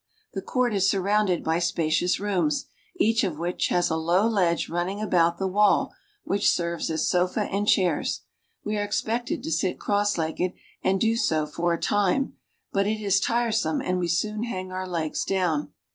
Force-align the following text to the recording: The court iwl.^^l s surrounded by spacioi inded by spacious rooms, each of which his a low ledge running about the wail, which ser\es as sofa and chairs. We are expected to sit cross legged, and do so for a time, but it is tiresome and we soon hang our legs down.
The 0.33 0.41
court 0.41 0.71
iwl.^^l 0.71 0.77
s 0.79 0.87
surrounded 0.89 1.43
by 1.43 1.57
spacioi 1.57 1.57
inded 1.57 1.59
by 1.59 1.59
spacious 1.59 2.19
rooms, 2.19 2.65
each 2.95 3.23
of 3.23 3.37
which 3.37 3.67
his 3.69 3.91
a 3.91 3.95
low 3.95 4.27
ledge 4.27 4.67
running 4.67 4.99
about 4.99 5.37
the 5.37 5.45
wail, 5.47 5.91
which 6.23 6.49
ser\es 6.49 6.89
as 6.89 7.07
sofa 7.07 7.41
and 7.41 7.67
chairs. 7.67 8.21
We 8.65 8.79
are 8.79 8.83
expected 8.83 9.43
to 9.43 9.51
sit 9.51 9.77
cross 9.79 10.17
legged, 10.17 10.53
and 10.83 10.99
do 10.99 11.15
so 11.15 11.45
for 11.45 11.75
a 11.75 11.79
time, 11.79 12.33
but 12.71 12.87
it 12.87 12.99
is 12.99 13.19
tiresome 13.19 13.79
and 13.79 13.99
we 13.99 14.07
soon 14.07 14.41
hang 14.45 14.71
our 14.71 14.87
legs 14.87 15.23
down. 15.23 15.71